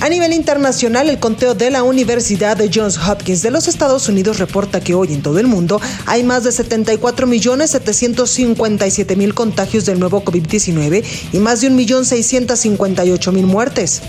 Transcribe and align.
A 0.00 0.08
nivel 0.08 0.32
internacional, 0.32 1.08
el 1.08 1.18
conteo 1.18 1.56
de 1.56 1.72
la 1.72 1.82
Universidad 1.82 2.56
de 2.56 2.70
Johns 2.72 2.96
Hopkins 2.96 3.42
de 3.42 3.50
los 3.50 3.66
Estados 3.66 4.08
Unidos 4.08 4.38
reporta 4.38 4.78
que 4.78 4.94
hoy 4.94 5.14
en 5.14 5.22
todo 5.22 5.40
el 5.40 5.48
mundo 5.48 5.80
hay 6.06 6.22
más 6.22 6.44
de 6.44 6.50
74.757.000 6.50 9.34
contagios 9.34 9.84
del 9.84 9.98
nuevo 9.98 10.24
COVID-19 10.24 11.02
y 11.32 11.38
más 11.38 11.60
de 11.60 11.72
1.658.000 11.72 13.42
muertes. 13.42 14.00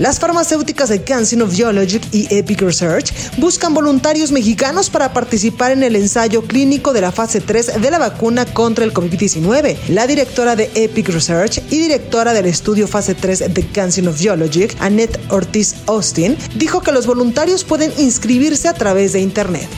Las 0.00 0.18
farmacéuticas 0.18 0.88
de 0.88 1.02
CanSino 1.02 1.46
Biologic 1.46 2.02
y 2.10 2.26
Epic 2.34 2.62
Research 2.62 3.12
buscan 3.36 3.74
voluntarios 3.74 4.32
mexicanos 4.32 4.88
para 4.88 5.12
participar 5.12 5.72
en 5.72 5.82
el 5.82 5.94
ensayo 5.94 6.40
clínico 6.40 6.94
de 6.94 7.02
la 7.02 7.12
fase 7.12 7.42
3 7.42 7.82
de 7.82 7.90
la 7.90 7.98
vacuna 7.98 8.46
contra 8.46 8.86
el 8.86 8.94
COVID-19. 8.94 9.76
La 9.88 10.06
directora 10.06 10.56
de 10.56 10.70
Epic 10.74 11.10
Research 11.10 11.60
y 11.70 11.78
directora 11.78 12.32
del 12.32 12.46
estudio 12.46 12.88
fase 12.88 13.14
3 13.14 13.52
de 13.52 13.66
CanSino 13.66 14.12
Biologic, 14.12 14.74
Annette 14.80 15.20
Ortiz 15.28 15.74
Austin, 15.86 16.34
dijo 16.54 16.80
que 16.80 16.92
los 16.92 17.06
voluntarios 17.06 17.64
pueden 17.64 17.92
inscribirse 17.98 18.68
a 18.68 18.74
través 18.74 19.12
de 19.12 19.20
Internet. 19.20 19.68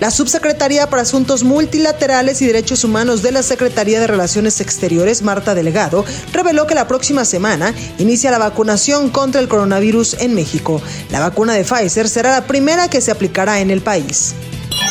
La 0.00 0.12
Subsecretaría 0.12 0.88
para 0.88 1.02
Asuntos 1.02 1.42
Multilaterales 1.42 2.40
y 2.40 2.46
Derechos 2.46 2.84
Humanos 2.84 3.22
de 3.22 3.32
la 3.32 3.42
Secretaría 3.42 3.98
de 3.98 4.06
Relaciones 4.06 4.60
Exteriores, 4.60 5.22
Marta 5.22 5.56
Delegado, 5.56 6.04
reveló 6.32 6.68
que 6.68 6.76
la 6.76 6.86
próxima 6.86 7.24
semana 7.24 7.74
inicia 7.98 8.30
la 8.30 8.38
vacunación 8.38 9.10
contra 9.10 9.40
el 9.40 9.48
coronavirus 9.48 10.14
en 10.20 10.34
México. 10.34 10.80
La 11.10 11.18
vacuna 11.18 11.54
de 11.54 11.64
Pfizer 11.64 12.08
será 12.08 12.30
la 12.30 12.46
primera 12.46 12.88
que 12.88 13.00
se 13.00 13.10
aplicará 13.10 13.58
en 13.58 13.72
el 13.72 13.80
país. 13.80 14.34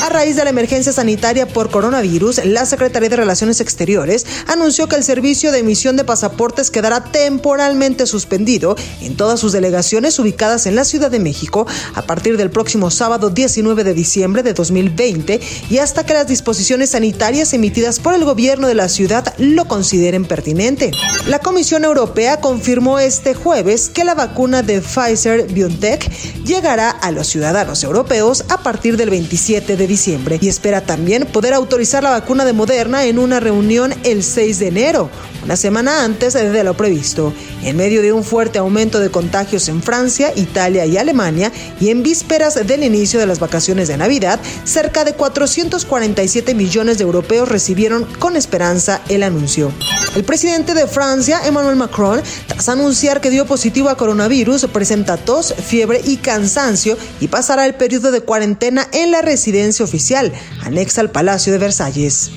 A 0.02 0.10
raíz 0.10 0.36
de 0.36 0.44
la 0.44 0.52
emergencia 0.52 0.94
sanitaria 0.94 1.48
por 1.48 1.70
coronavirus, 1.70 2.46
la 2.46 2.66
Secretaría 2.66 3.10
de 3.10 3.16
Relaciones 3.16 3.60
Exteriores 3.60 4.26
anunció 4.48 4.88
que 4.88 4.96
el 4.96 5.04
servicio 5.04 5.52
de 5.52 5.60
emisión 5.60 5.98
de 5.98 6.04
pasaportes 6.04 6.72
quedará 6.72 7.04
temporalmente 7.04 8.06
suspendido 8.06 8.76
en 9.02 9.18
todas 9.18 9.40
sus 9.40 9.52
delegaciones 9.52 10.18
ubicadas 10.20 10.66
en 10.66 10.76
la 10.76 10.86
Ciudad 10.86 11.10
de 11.10 11.20
México 11.20 11.66
a 11.94 12.04
partir 12.04 12.38
del 12.38 12.52
próximo 12.52 12.92
sábado 12.92 13.30
19 13.30 13.84
de 13.84 13.94
diciembre 13.94 14.44
de 14.44 14.54
2020 14.54 15.42
y 15.70 15.78
hasta 15.80 16.06
que 16.06 16.14
las 16.14 16.28
disposiciones 16.28 16.92
sanitarias 16.92 17.54
emitidas 17.54 18.00
por 18.00 18.14
el 18.14 18.24
gobierno 18.24 18.68
de 18.68 18.76
la 18.76 18.90
ciudad 18.90 19.34
lo 19.38 19.66
consideren 19.66 20.26
pertinente. 20.26 20.92
La 21.28 21.40
Comisión 21.40 21.84
Europea 21.84 22.40
confirmó 22.40 23.00
este 23.00 23.34
jueves 23.34 23.90
que 23.90 24.03
la 24.03 24.16
vacuna 24.16 24.62
de 24.62 24.81
Pfizer 24.81 25.47
BioNTech 25.47 26.09
llegará 26.46 26.90
a 26.90 27.12
los 27.12 27.28
ciudadanos 27.28 27.84
europeos 27.84 28.46
a 28.50 28.64
partir 28.64 28.96
del 28.96 29.09
27 29.09 29.76
de 29.76 29.77
diciembre 29.86 30.40
y 30.42 30.48
espera 30.48 30.82
también 30.82 31.26
poder 31.26 31.54
autorizar 31.54 32.02
la 32.02 32.10
vacuna 32.12 32.46
de 32.46 32.54
Moderna 32.54 33.06
en 33.06 33.20
una 33.20 33.40
reunión 33.40 33.94
el 34.04 34.24
6 34.24 34.58
de 34.58 34.68
enero, 34.70 35.12
una 35.44 35.56
semana 35.56 36.04
antes 36.04 36.34
de 36.34 36.64
lo 36.64 36.76
previsto. 36.76 37.34
En 37.64 37.78
medio 37.78 38.02
de 38.02 38.14
un 38.14 38.24
fuerte 38.24 38.60
aumento 38.60 39.00
de 39.00 39.12
contagios 39.12 39.68
en 39.68 39.84
Francia, 39.84 40.32
Italia 40.36 40.86
y 40.86 40.98
Alemania 40.98 41.52
y 41.80 41.90
en 41.90 42.02
vísperas 42.02 42.56
del 42.66 42.84
inicio 42.84 43.20
de 43.20 43.28
las 43.28 43.40
vacaciones 43.40 43.88
de 43.88 43.98
Navidad, 43.98 44.40
cerca 44.64 45.04
de 45.04 45.14
447 45.14 46.56
millones 46.56 46.98
de 46.98 47.04
europeos 47.04 47.50
recibieron 47.50 48.06
con 48.20 48.36
esperanza 48.36 49.02
el 49.09 49.24
anuncio. 49.24 49.72
El 50.16 50.24
presidente 50.24 50.74
de 50.74 50.88
Francia, 50.88 51.42
Emmanuel 51.46 51.76
Macron, 51.76 52.22
tras 52.48 52.70
anunciar 52.70 53.22
que 53.22 53.30
dio 53.30 53.46
positivo 53.46 53.90
a 53.90 53.98
coronavirus, 53.98 54.66
presenta 54.74 55.18
tos, 55.18 55.54
fiebre 55.54 56.02
y 56.04 56.18
cansancio 56.18 56.98
y 57.20 57.28
pasará 57.28 57.66
el 57.66 57.76
periodo 57.76 58.12
de 58.12 58.22
cuarentena 58.22 58.88
en 58.94 59.12
la 59.12 59.22
residencia 59.22 59.66
oficial, 59.83 60.31
anexa 60.63 61.01
al 61.01 61.11
Palacio 61.11 61.51
de 61.51 61.59
Versalles. 61.59 62.31